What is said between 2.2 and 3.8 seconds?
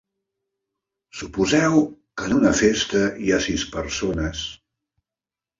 que en una festa hi ha sis